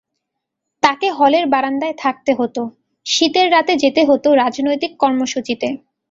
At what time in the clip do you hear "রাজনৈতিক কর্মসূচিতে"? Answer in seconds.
4.35-5.67